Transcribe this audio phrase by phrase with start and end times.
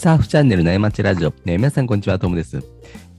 [0.00, 2.64] サーフチャンネル内町ラジオ、ね、皆さんこんにちは、トムです。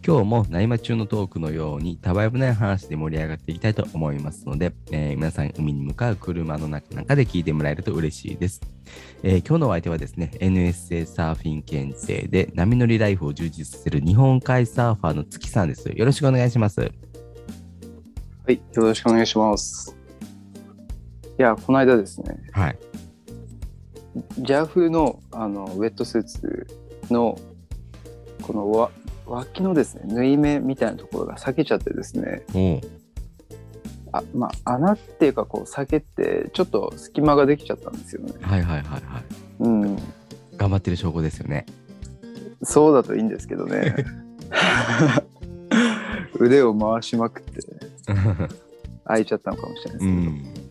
[0.04, 8.62] 今日も内町中のトークのように、たわいもない話で盛り上がっていきたいと思いますので、えー皆さん海に向かう車の中なんかで聞いてもらえると嬉しいです。
[9.22, 15.88] えー今日のお相手はですね、NSA サーフィン検定で波乗りライフを充実させる日本海サーファーの月さんです。
[15.88, 16.82] よろしくお願いします。
[16.82, 16.88] は
[18.48, 19.96] い、よろしくお願いします。
[21.38, 22.77] いや、この間ですね、はい。
[24.40, 26.68] ジャーフのあのウェットスーツ
[27.12, 27.38] の
[28.42, 28.92] このわ
[29.26, 32.82] 脇のですね、縫い目みたいなところが裂けちゃってですね、おう
[34.12, 38.34] あまあ、穴っていうかこう裂けて、ちょっと隙間ができちゃったんですよね。
[38.42, 39.24] はいはいはいはい。
[39.60, 39.96] うん、
[40.58, 41.66] 頑張ってる証拠ですよね。
[42.64, 43.96] そうだといいんですけどね。
[46.40, 47.62] 腕を回しまくって
[49.05, 50.18] 開いちゃったのかもしれないですけど、うん。
[50.18, 50.62] うん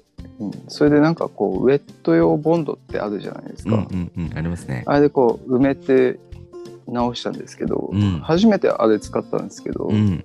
[0.68, 4.30] それでなんかこうウェット用ボンドってあるじゃないですうんうか、んうん。
[4.34, 4.84] ありますね。
[4.86, 6.18] あれでこう埋めて
[6.90, 10.24] 直したんですけど、うん初めてあれ使ったんですけど、うん。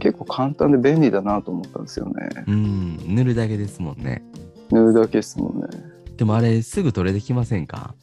[0.00, 2.98] 結構簡単で便利だなと思ったんですよねうん。
[3.14, 4.22] 塗るだけですもんね。
[4.70, 5.68] 塗るだけですもんね
[6.16, 7.94] でもあれすぐ取れてきませんか？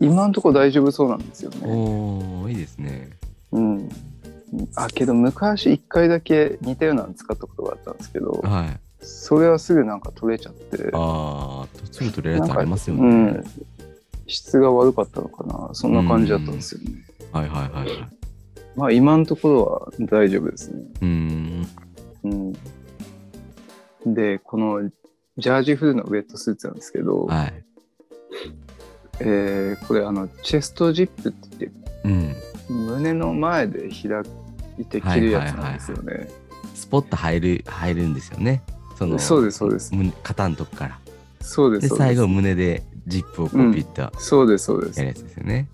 [0.00, 3.10] 今んとこ大丈夫そうなんですよねおおいいですね。
[3.52, 3.88] うん
[4.74, 9.04] あけど昔一回だけ似たようなの使ったことがあったんですけどはい。
[9.04, 13.02] それはすぐなんか取れちゃってああ、すぐ取れるやつありますよね。
[13.02, 13.44] うん
[14.26, 16.90] 質が悪かったのかなそんな感じだったんですよね
[17.32, 18.08] はいはいはいはい。
[18.76, 21.66] まあ今のところは大丈夫ですねうーん。
[24.04, 24.90] うん、でこの
[25.38, 27.64] ジャージフルのウェットスーツなんですけど、はい。
[29.20, 32.86] えーこれあのチェストジップって言ってうん。
[32.86, 34.22] 胸の前で開
[34.78, 36.28] いて着るやつなんですよね。
[36.74, 38.62] スポッと入る、入るんですよね。
[38.98, 40.98] その、そうですそうです胸肩のとこから。
[41.40, 45.08] そうで、ですそうです最後胸でジップをこうピッとやそうですそうでする。
[45.08, 45.68] やつですよね。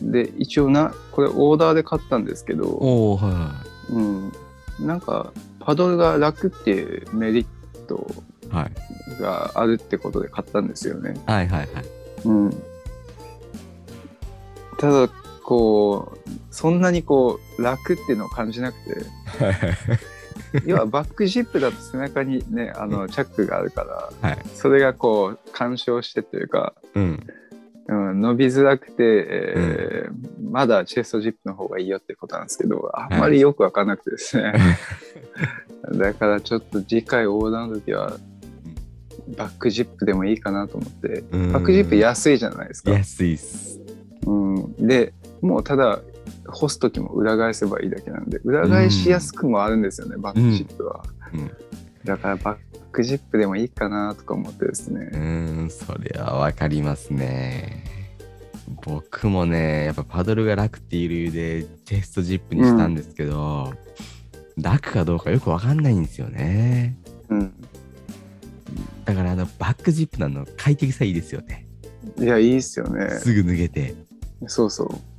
[0.00, 3.52] で一応なこれオーダーで買ったんですけど、おおはいは
[3.90, 4.32] うん、
[4.80, 7.46] なんかパドルが楽っていうメリッ
[7.86, 8.06] ト。
[9.18, 11.14] があるってことで買ったんですよね。
[11.26, 11.68] はいはいはい。
[12.24, 12.62] うん、
[14.78, 15.08] ただ
[15.42, 19.06] こうそんなにこう楽っていうのを感じなくて
[20.66, 24.38] 要はバックジップだと背中にねあのチャックがあるからはい。
[24.54, 27.26] それがこう干渉してというか、うん。
[27.88, 30.12] うん、伸びづらくて、えー
[30.52, 34.52] まだチェストジップの方がいいよってことなんですけどあんまりよく分かんなくてですね、
[35.96, 38.18] だからちょっと次回オーダーの時は
[39.34, 42.92] バックジップでもいいかなと思ってうんバックジップ安いじゃないですか。
[42.92, 43.80] 安いっす。
[44.26, 46.00] うん、でもうただ
[46.46, 51.50] 干す時も裏返せばいいだけなんで裏返しやすくもあるんですよね、バックジップは、うん
[52.04, 52.58] だからバッ
[52.90, 57.84] クジップでもいいかなとか思ってですねう、ーん、それはわかりますね。
[58.84, 63.72] 僕もね、やっぱパドルが楽っていう理由でチェストジップにしたんですけど、
[64.56, 66.96] 楽かどうかよくわかんないんですよね。
[67.28, 67.54] うん、
[69.04, 71.66] だからあのバックジップなの快適さいいですよね。
[72.18, 73.94] いやいいっすよねすぐ脱げて。
[74.46, 75.11] そうそう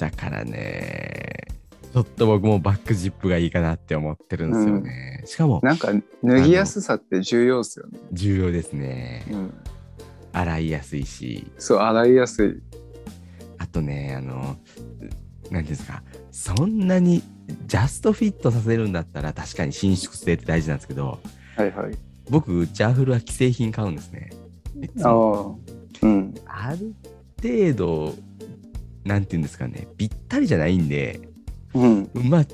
[0.00, 1.46] だからね、
[1.92, 5.22] ちょっと僕もバックジップがいいかなって思ってるんですよね。
[5.26, 5.88] しかもなんか
[6.24, 9.26] 脱ぎやすさって重要っすよね、重要ですね。
[9.30, 9.54] うん、
[10.32, 12.62] 洗いやすいし、そう洗いやすい。
[13.58, 14.56] あとね、あの、
[15.50, 17.22] 何ていうんですか、そんなに
[17.66, 21.18] ジャストフィットさせるんだったら確かに伸縮性って大事なんですけど、
[21.58, 21.94] はいはい。
[22.30, 24.30] 僕、ジャーフルは既製品買うんですね。
[24.80, 25.60] いつあも
[26.02, 26.34] あうん。
[26.46, 26.94] ある
[27.42, 28.14] 程度、
[29.04, 31.20] なんていうんですかね、ぴったりじゃないんで、
[31.74, 32.46] うんまあ、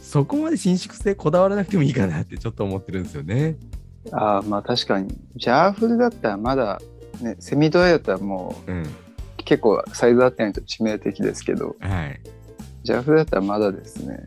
[0.00, 3.56] そこまで伸縮性こだわらなくてもいいかなってちょっと思ってるんですよね。
[4.12, 6.80] ああまあ確かにジャーフルだったらまだ
[7.20, 8.82] ねセミドライだったらもうん。
[8.82, 8.86] う
[9.44, 12.20] 結構サイズ合ってないと致命的ですけどはい。
[12.82, 14.26] ジャーフルだったらまだですね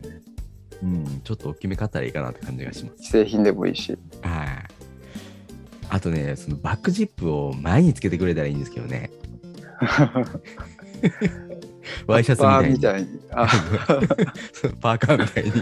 [0.82, 3.04] うん、ちょっと大きめ買ったらいいかなって感じがします。
[3.04, 4.48] 既製品でもいいしはい。
[5.88, 9.10] あとね、そのバックジップを前につけてくれたらいいんですけどね。
[12.06, 12.70] ワイシャツみバたいに。
[12.70, 13.08] ーみたいに。
[13.32, 13.48] あ。
[14.80, 15.52] パーカーみたいに。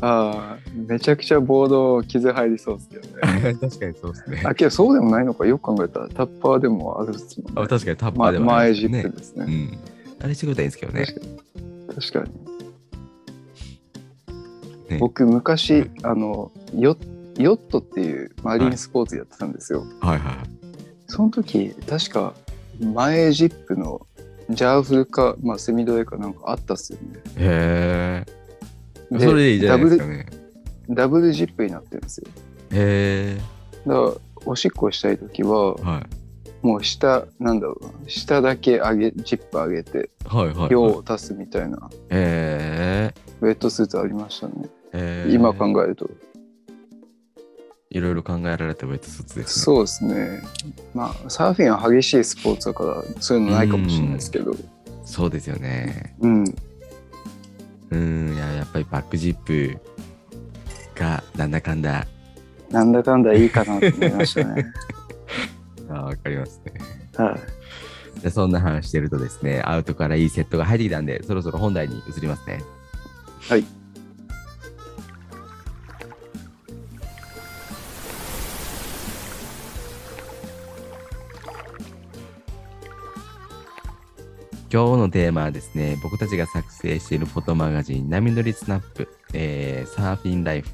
[0.00, 3.54] あーめちゃくちゃボード傷入りそうですけどね。
[3.60, 4.42] 確かにそうですね。
[4.44, 5.46] あけどそうでもないのか。
[5.46, 7.62] よく考えたらタッパーでもあるっすもんね。
[7.62, 9.02] あ確かにタッパまーでもあ前りますね。
[9.02, 9.44] ジップですね。
[9.44, 10.24] うん。
[10.24, 11.06] あれしてくれたらいいんですけどね。
[11.06, 11.94] 確かに。
[11.94, 12.46] 確かに。
[14.90, 14.98] ね。
[14.98, 16.96] 僕昔あのヨ
[17.38, 20.34] ヨットっていうマリンスポーツやってたんですよ、はいはい。
[21.06, 22.34] その時確か
[22.80, 24.06] 前ジップの
[24.50, 28.24] ジャーフルか、まあ、セミドライかなんかあったっすよねへ
[29.10, 29.16] え。
[29.18, 30.26] でそれでいいじゃないですかね。
[30.90, 32.28] ダブルジップになってるんですよ
[32.72, 33.40] へえ。
[33.86, 34.12] だから
[34.44, 36.66] おしっこしたい時ははい。
[36.66, 40.92] もう下なんだろうな下だけ上げジップ上げてはいはい、量はい。
[40.94, 44.68] を足すみたいなえウェットスーツありましたね、
[45.28, 46.10] 今考えると
[47.90, 49.64] いろいろ考えられたウェットスーツですね。
[49.64, 50.42] そうですね
[50.94, 54.54] まあサーフィンは激しいスポーツだからそういうのないかもしれないですけど
[55.04, 56.16] そうですよね。
[56.20, 56.44] うん
[57.90, 59.78] うん、いや、やっぱりバックジップ
[60.96, 62.06] がなんだかんだ、
[62.70, 64.66] なんだかんだいいかなと思いましたね
[65.88, 66.72] あわかりますね。
[67.16, 67.66] はい
[68.22, 72.62] でそんな話してるとですね、アウトからいいセットが入ってきたんで、そろそろ本題に移りますね。
[73.48, 73.64] はい。
[84.76, 90.68] 今日のテーマはですね、僕たちが作成しているフォトマガジン、波乗りスナップ、えーサーフィンライフ、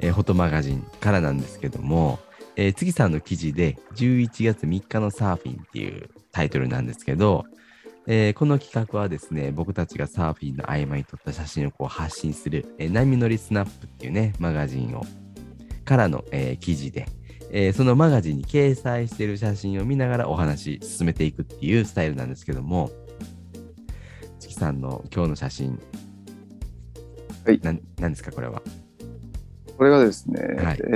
[0.00, 2.18] えーフォトマガジンからなんですけども、
[2.56, 7.44] えー、次さんの記事で11月3日のサーフィンっていうタイトルなんですけど、
[8.06, 15.04] えーこの企画はですね、僕たちがサーフィンの合間に撮った写真をこう発信する、えー波乗りスナップっていうね、マガジンを、
[15.84, 17.06] からの、えー記事で、
[17.50, 22.90] えーそのマガジンに掲載している写真を見ながらお話進めていくっていうスタイルなんですけども、
[24.54, 25.80] キさんの今日の写真、
[27.44, 28.62] はいなんなんですか、これは？
[29.76, 30.90] これがですね、はいえ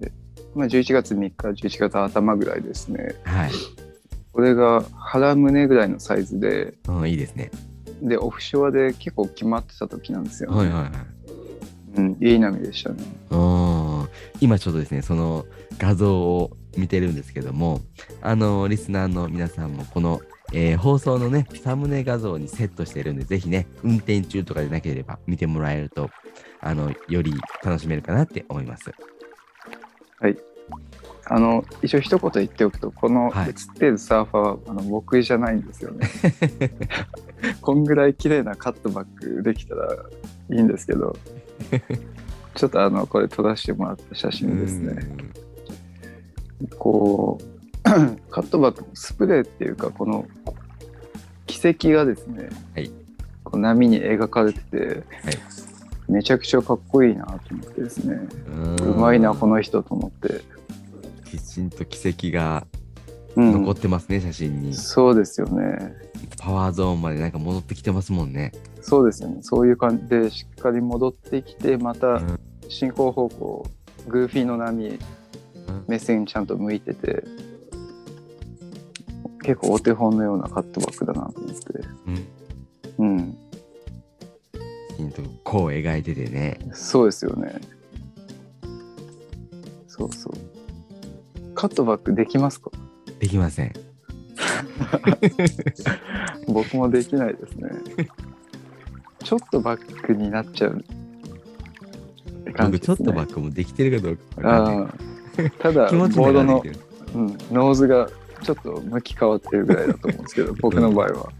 [0.00, 0.10] ー
[0.56, 1.32] まあ、11月3日
[1.68, 3.52] 11月頭ぐらいですねはい。
[4.32, 7.52] これが腹胸ぐらいのサイズでうん、いいですね。
[8.02, 10.90] でオフショアで結構決まってた時なんですよ、ねはいはいはい。
[11.96, 14.08] うん、いい波でしたねうん
[14.40, 15.44] 今ちょっとですね、その
[15.78, 17.80] 画像を見てるんですけども、
[18.22, 20.20] あの、リスナーの皆さんもこの、
[20.52, 26.10] えー放送のね、サムネ画像にセットしてるんで、ぜひね、運転中とかでなければ見てもらえると、
[26.60, 27.32] あの、より
[27.64, 28.90] 楽しめるかなって思います。
[31.32, 33.50] あの一応一言言っておくとこのはい。
[33.50, 36.08] 映ってるサーファーはあの僕じゃないんですよね。
[37.62, 39.94] こんぐらい綺麗なカットバックできたら
[40.50, 41.16] いいんですけど
[42.56, 44.98] ちょっとあのこれ撮らせてもらった写真ですね。
[46.80, 47.59] こう
[48.30, 50.26] カットバックのスプレーっていうかこの
[51.46, 52.90] 軌跡がですね、はい。
[53.44, 54.98] こう波に描かれてて、はい。
[56.08, 58.18] めちゃくちゃかっこいいなと思ってですね。
[58.46, 58.76] うん。
[58.76, 60.40] うまいなこの人と思って、
[61.24, 62.66] きちんと軌跡が
[63.36, 63.52] うん。
[63.52, 64.74] 残ってますね、写真に。
[64.74, 65.94] そうですよね。
[66.38, 68.52] パワーゾーンまでなんか戻ってきてますもんね。
[68.82, 69.38] そうですよね。
[69.42, 72.40] そういう感じでしっかり戻ってきてまたうん。
[72.68, 73.66] 進行方向
[74.06, 74.98] グーフィーの波
[75.88, 77.24] 目線ちゃんと向いてて
[79.42, 81.64] 結構お手本のようなカットバックだなと思って。
[82.98, 83.16] うん。
[83.18, 83.38] うん。
[84.90, 86.60] きちんとこう描いててね。
[86.72, 87.60] そうですよね。
[89.88, 90.34] そうそう。
[91.54, 92.70] カットバックできますか？
[93.18, 93.72] できません。
[96.48, 97.70] 僕もできないですね。
[99.22, 104.84] ちょっとバックになっちゃうって感じ僕、ちょっとバッックもできてるかどうかわかんない。
[104.84, 105.50] あー。
[105.58, 106.62] ただ ボードの
[107.14, 108.08] うん、ノーズが
[108.42, 111.32] ちょっと向き変わってるぐらいだと思うんですけど 僕の場合は。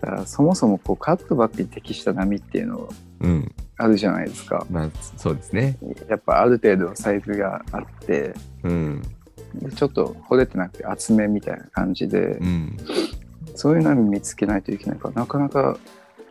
[0.00, 2.88] だからそもそもこうカットバックに適した波っていうの
[3.20, 3.52] うん。
[3.76, 4.66] あるじゃないですか。
[4.70, 5.76] まあ、そうですね。
[6.08, 9.02] やっぱある程度のサイズがあってうん。
[9.54, 12.76] でちょっと掘れてなくて厚めみたいな感じで、うん。
[13.54, 15.78] そういう波見つけないといけないからなかなか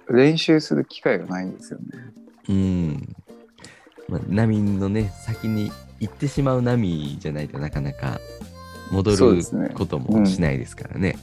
[0.10, 1.86] 練習する機会がないんですよね。
[2.50, 3.16] うん。
[4.08, 8.20] まあ、波のね、先に行ってしまう波じゃないとなかなか
[8.92, 11.16] 戻ることもしないですからね。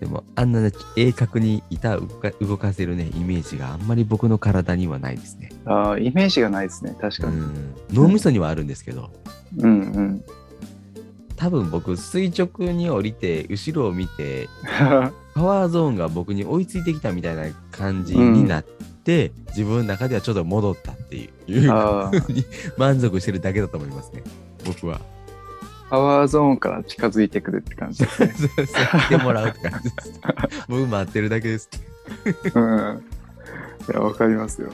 [0.00, 2.00] でも、あんなね鋭角に板を
[2.40, 5.50] 動かせるね、イメージがあんまり僕の体にはないですね。
[5.66, 7.36] あーイメージがないですね確かに。
[7.36, 7.74] うん。
[7.92, 9.10] 脳みそにはあるんですけど、
[9.58, 10.24] うんうん。
[11.36, 14.48] 多分僕、垂直に降りて、後ろを見て、
[15.34, 18.64] パワーゾーンが僕に追いついてきたみたいな感じになっ
[19.04, 21.60] て、自分の中ではちょっと戻ったっていう
[22.32, 22.44] に
[22.76, 24.22] 満足してるだけだと思いますね、
[24.64, 25.00] 僕は。
[25.88, 28.32] パワーゾーンから近づいてくるって感じですね。
[29.08, 30.20] そうもらうって感じです。
[30.68, 31.68] 僕待ってるだけです。
[32.54, 33.02] うん。
[33.90, 34.72] いや、わかりますよ。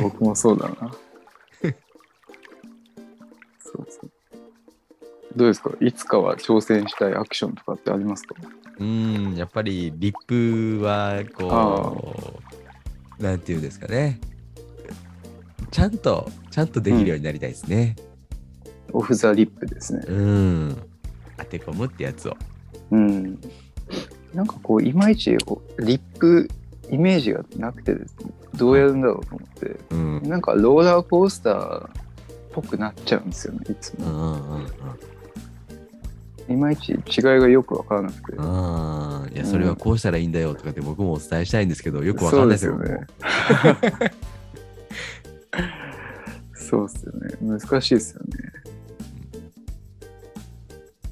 [0.00, 0.74] 僕もそうだな。
[0.78, 0.88] そ
[3.78, 4.10] うそう。
[5.36, 5.70] どうですか？
[5.80, 8.36] いつかは挑戦したいアクションとかってありますか？
[8.78, 12.53] うん、やっぱりリップはこう、
[13.18, 14.20] なんていうんですかね。
[15.70, 17.96] ちゃんと、ちゃんとできるようになりたいですね。
[18.92, 20.04] オフ・ザ・リップですね。
[20.06, 20.76] うん。
[21.36, 22.36] 当て込むってやつを。
[22.92, 23.40] うん。
[24.32, 26.48] なんかこう、いまいちこうリップ
[26.90, 30.22] イメージがなくてですね、どうやるんだろうと思って、うん。
[30.28, 31.90] なんかローラーコースターっ
[32.52, 34.06] ぽくなっちゃうんですよね、いつも。
[34.06, 34.68] うんうんうんうん。
[36.48, 38.38] いまいち違いがよくわからなくて。
[38.38, 42.76] ああ、いや、それはこうしたらいいんだよとかって僕もお伝えしたいんですけど、よくわかんないですよ。
[42.78, 43.06] ね。
[46.54, 47.36] そうですよね。
[47.40, 48.28] 難しいですよね。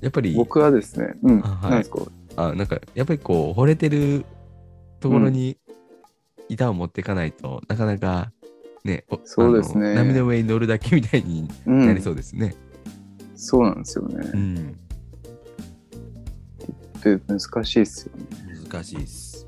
[0.00, 1.84] やっぱり、僕はですね、うん、あはいなん
[2.36, 4.24] あなんか、やっぱりこう、惚れてる
[5.00, 5.56] ところに
[6.48, 8.32] 板を持っていかないと、なかなか、
[8.84, 12.54] ね、おそうですね波の上に乗るだけみたいにうん、なりそうですね。
[13.36, 14.30] そうなんですよね。
[14.34, 14.76] うん。
[17.02, 18.26] で難しいですよね。
[18.70, 19.46] 難しいです。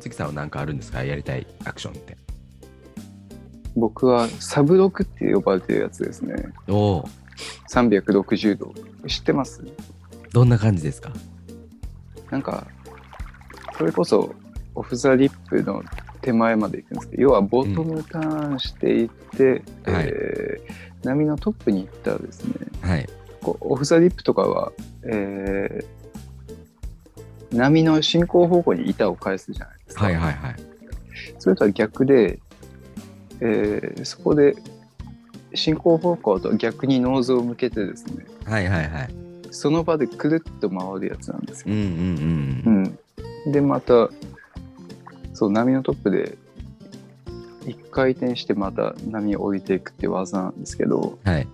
[0.00, 1.04] 関さんは何かあるんですか？
[1.04, 2.16] やりたいアクションって。
[3.74, 6.34] 僕はサブロクって呼ばれてるやつですね。
[6.68, 7.08] おお、
[7.70, 8.74] 360度。
[9.06, 9.62] 知ってます？
[10.32, 11.12] どんな感じですか？
[12.30, 12.66] なんか、
[13.78, 14.34] それこそ
[14.74, 15.82] オフ・ザ・リップの
[16.20, 23.08] 手前まで行くんですけど、要はボトムターンしていって、うんはいえー波のトップに行ったらですね、はい。
[23.42, 24.70] こうオフ・ザ・リップとかは、
[25.04, 25.86] えー
[27.52, 30.04] 波の進行方向に板を返すじゃないですか。
[30.04, 30.56] はいはいはい。
[31.38, 32.38] それとは逆で、
[33.40, 34.56] えーそこで
[35.54, 39.14] 進行方向と逆にノーズを向けてですね、はいはいはい。
[39.50, 41.74] その場でくるっと回るやつなんですよ。
[41.74, 42.98] うんうんうん。
[43.46, 44.08] うん、でまた
[45.34, 46.38] そう波のトップで
[47.66, 51.46] 一回転してまた波を降りていくって技なんですけどはい。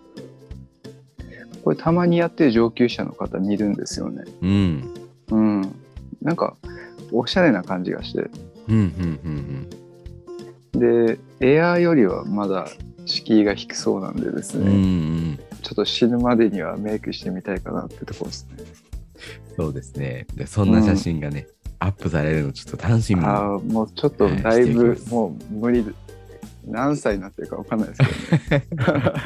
[1.65, 4.25] これたまにやってる上級者の方見るんですよね。
[4.41, 4.95] うん。
[5.31, 5.75] うん、
[6.29, 6.59] なんか
[7.11, 8.31] おしゃれな感じがして
[8.69, 9.69] うんうん
[10.75, 12.69] うんでエアーよりはまだ
[13.07, 14.65] 敷居が低そうなんでですうん。
[14.65, 14.81] ね、うんう
[15.33, 15.39] ん。
[15.63, 18.65] ちょっと死ぬまでにはメイクしてみたいかなってところですね。
[19.57, 20.27] そうですね。
[20.35, 23.27] でそんな写真がね、アップされるのちょっと楽しみに。
[23.27, 25.93] ああもうちょっとだいぶもう無理で
[26.67, 28.03] 何歳になってるかわかんないです
[28.51, 29.23] けどね。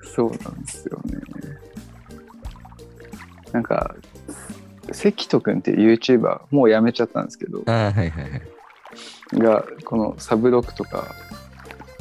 [0.16, 1.18] そうなんですよね。
[3.52, 3.94] なんか
[4.92, 8.42] 関戸くんっていう YouTuber もうやめちゃったんですけどはいはいはい。
[9.38, 11.14] がこのサブロックとか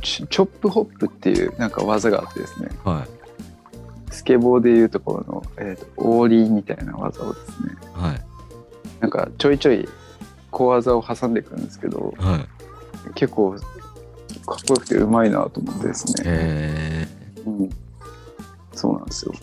[0.02, 4.14] チチョップホップっていうなんか技があってですねはい。
[4.14, 8.22] スケボーでいうところの、えーとオーリーみたいな技をですねはい。
[9.00, 9.88] なんかちょいちょい
[10.52, 13.14] 小技を挟んでいくんですけどはい。
[13.14, 13.56] 結構
[14.50, 17.08] かっこよくてうまいなと思ってですね、え
[17.46, 17.70] うん、
[18.74, 19.34] そうなんですよ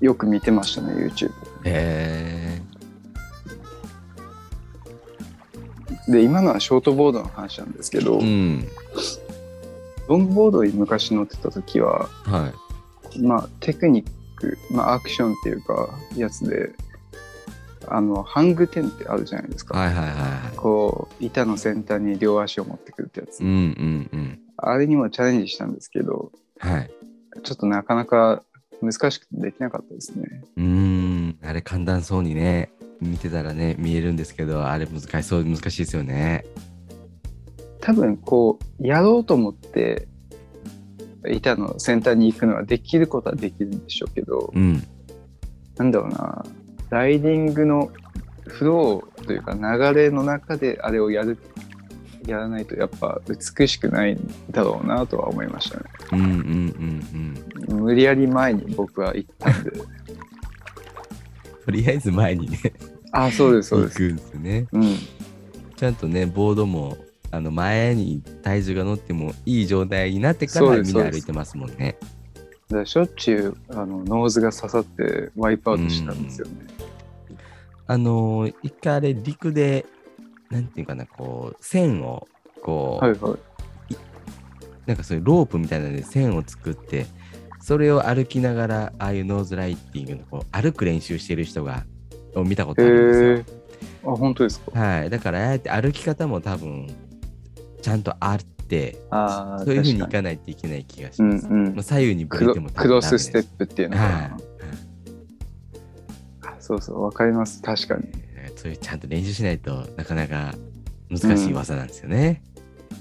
[0.00, 1.32] よく見てましたね YouTube ー、
[1.64, 2.57] え
[6.08, 8.68] で今のはショートボードの話なんですけど、ー、うん。
[10.08, 12.52] ロングボードに昔乗ってた時はは
[13.14, 13.20] い。
[13.20, 16.72] まあテクニック、まあ、アクションっていうかやつで
[17.86, 20.56] あのハングテンってあるじゃないですか、はいはいはいはい。
[20.56, 24.40] こう板の先端に両足を持ってくるってやつ、うんうんうん。
[24.56, 26.90] あれにもチャレンジしたんですけどはい。
[27.42, 28.42] ちょっとなかなか
[28.80, 31.38] 難しくてできなかったですねうーん。
[31.42, 32.70] あれ簡単そうにね、
[33.00, 36.44] 見てたらね、見えるんですけど、あれ難しそう、難しいですよね。
[37.80, 40.08] 多分こうやろうと思って
[41.26, 44.86] 板の先端に行くのはできることはできるんでしょうけどうん。
[45.76, 46.44] なんだろうな
[46.90, 47.90] ライディングの
[48.46, 51.38] フローというか流れの中であれをやる
[52.26, 56.32] やらないとやっぱ美しくないんだろうなとは思いましたねうんうんう
[57.70, 57.80] んうん。
[57.80, 59.70] 無理やり前に僕は行ったんで
[61.68, 62.58] とりあえず前にね、
[63.12, 63.98] あそうですそう行です。
[63.98, 64.66] くんですね。
[64.72, 64.96] うん。
[65.76, 66.96] ちゃんとね、ボードも、
[67.30, 71.98] あの前に体重が乗ってもいい状態になってからみんな歩いてますもんね。
[72.68, 76.52] だからしょっちゅうあのノーズが刺さってワイプアウトしたんですよね、
[77.86, 79.84] あのー一回あれ陸で、
[80.50, 82.26] なんていうかな、こう、線を、
[82.62, 83.38] こう、はいはい
[84.86, 87.04] なんかそういうロープみたいなので線を作って、
[87.60, 91.84] それを歩きながら、ああいうノーズライティングのこう歩く練習してる人が、
[92.34, 93.30] を見たことへあるんですよ。
[93.30, 93.58] え
[94.04, 94.78] あ本当ですか？
[94.78, 95.10] はい。
[95.10, 96.88] だから、ああやって歩き方も多分、
[97.82, 101.46] ちゃんとあって、ああそういうふうにい確かかないといけない気がしうんます。
[101.48, 104.30] うんまあ、左右にブクロレてもクロスステッップっていうのかな、はい。
[106.42, 110.54] あそうそうわかります確かにえーそういうちゃんと練習しないとなかなか
[111.08, 112.42] 難しい技なんですよね。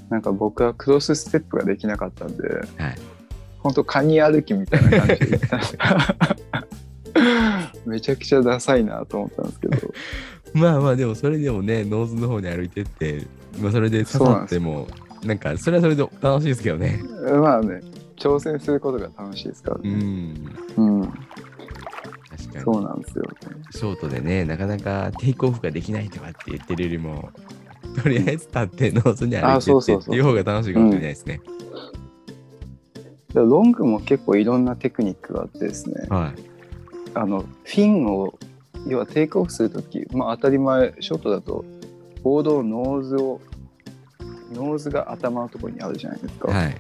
[0.10, 2.60] なんか僕はクロスステップができなかったんでは
[2.90, 2.96] い。
[3.60, 5.66] 本当カニ歩きみたいな感じで行ったんで
[7.86, 9.94] めちゃくちゃダサいなと思ったんですけど
[10.54, 13.26] まあまあでもそれでもね、ノーズの方に歩いてって、
[13.60, 14.88] まあ、それで刺さっても、
[15.24, 17.02] なんかそれはそれで楽しいですけどね。
[17.42, 17.82] まあね
[18.18, 20.58] 挑戦することが楽しいですからうね、ん。
[20.78, 21.18] うん、確
[22.54, 22.86] かそうに。
[22.86, 23.30] なんですよね
[23.72, 27.30] ショートでね、なかなかテイクオフができないとかって言ってるよりも、
[28.02, 31.42] とりあえず立ってノーズに歩いてってっていう方が楽しいかもしれないですね。
[33.38, 36.42] でロングも結構いろんなテクニックがあってですね、はい。
[37.14, 38.38] あのフィンを
[38.88, 41.66] 要はテイクオフするとき、まあ、当たり前ショートだと
[42.24, 43.42] ボードのノーズを
[44.54, 46.78] ノーズが頭のところにあるじゃないですか、はい。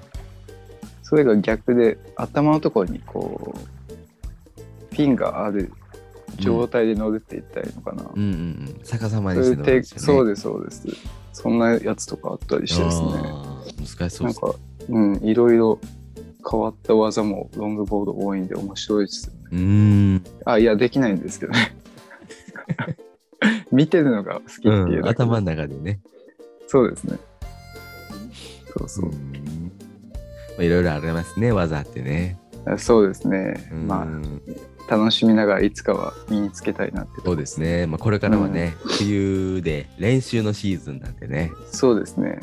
[1.03, 5.71] それが逆で頭のところにこうフィンがある
[6.37, 8.81] 状態で乗るって言ったらいいのかな、うんうんうん。
[8.83, 10.87] 逆さまにしていうテイクそうでですそうです。
[11.33, 13.07] そんなやつとかあったりしてですね。
[13.79, 14.55] 難しそうですなんか
[14.89, 15.79] うんいろいろ
[16.49, 20.23] 変わった技もロングボード多いんで面白いですうーん。
[20.45, 21.75] あいやできないんですけどね。
[23.71, 25.99] 見てるのが好きっていううん、頭の中でね。
[26.67, 27.17] そうですね。
[28.77, 29.09] そうそう。
[29.09, 29.13] う、ん。
[29.13, 32.37] まあいろいろありますね、技ってね。
[32.65, 33.87] あそうですね、うん。
[33.87, 34.07] ま
[34.89, 37.21] あ楽しみながらいつかは身につけたいなって。
[37.23, 37.87] そうですね。
[37.87, 42.39] まあ、これからはね、冬で練習のシーズンなんでね、そうですね。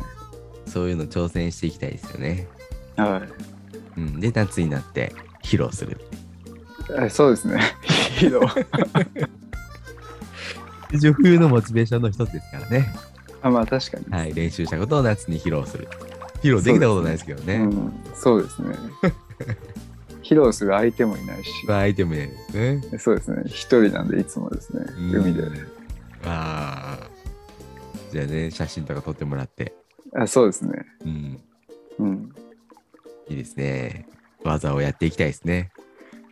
[0.66, 2.49] そういうの挑戦していきたいですよね。
[2.96, 3.53] はい
[3.96, 6.00] うん、で、夏になって披露する。
[6.98, 7.60] あそうですね
[8.18, 9.28] ヒーロー
[10.92, 12.94] 一応冬のモチベーションの一つですからね。
[13.42, 15.88] あまあ確かに、はい、練習したことを夏に披露する。
[16.36, 17.54] 披露できたことないですけどね。
[17.56, 18.76] うん、そうですね
[20.22, 22.98] 披露する相手もいないしまあ、アイテムですね。
[22.98, 25.42] そうですね一人なんでいつもですねうん海で
[26.24, 27.08] ああ。
[28.12, 29.74] じゃあね、写真とか撮ってもらって。
[30.14, 31.40] あそうですねうん。
[31.98, 32.33] うん
[33.28, 34.07] いいですね。
[34.45, 35.71] 技をやっていきたいですね。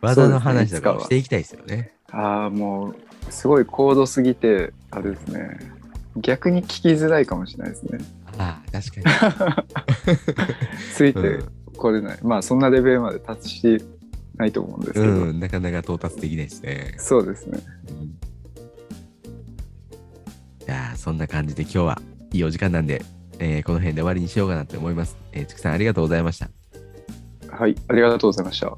[0.01, 1.93] 技の話とかをしていきたいですよね。
[2.13, 2.95] ああもう
[3.31, 5.57] すごい高度すぎてあれですね
[6.17, 7.97] 逆に聞きづらいかもしれないですね
[8.37, 9.65] ああ、確か
[10.95, 11.27] ついてに。
[11.27, 13.83] うんこれない、まあそんなレベルまで達して
[14.37, 16.95] ないと思うんですけど、うん、なかなか到達できないですね。
[16.99, 17.59] そうですね
[17.89, 18.15] うん
[20.65, 23.03] じゃあ、そんな感じで今日はいいお時間なんで、
[23.39, 25.17] えーこの辺で終わりにしようかなと思います。
[25.31, 26.51] えー、ちくさんありがとうございました。
[27.57, 28.75] はいありがとうございました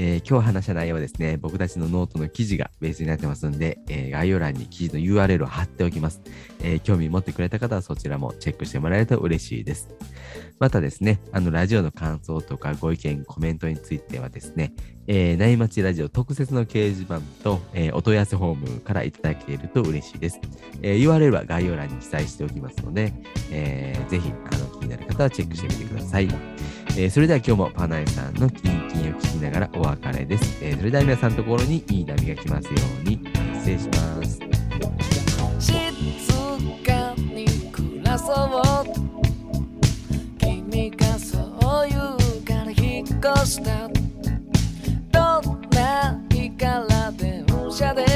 [0.00, 6.22] えー今日話した内容はですね、僕たちのノートの記事がベースになってますんで、えー概要欄に記事の URL を貼っておきます、
[6.60, 9.88] えー興味持ってくれた方はそちらもチェックしてもらえると嬉しいです。
[10.60, 14.72] またですね、あの、ラジオの感想とかご意見、コメントについてはですね、
[15.08, 20.40] えー、内町ラジオ特設の掲示板と、えーお問い合わせフォームからいただけると嬉しいです。
[20.82, 23.12] えー URL は概要欄に記載しておきますので、
[23.50, 26.28] えーぜひ、あの、気になる方はチェックしてみてください。
[27.00, 30.58] えーそれでは今日もパナエさんのキンキンを聞きながらお別れです。
[30.64, 32.72] えーそれでは皆さんのところにいい波が来ますよ
[33.06, 33.20] うに。
[33.54, 34.40] 失礼します。
[35.60, 35.72] 静
[36.84, 38.84] かに暮らそう
[40.40, 41.38] 君がそ
[41.86, 43.06] う言うから引っ
[43.36, 43.88] 越した
[45.12, 48.07] どんな日から電車で